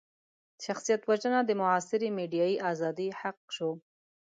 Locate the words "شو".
3.55-3.71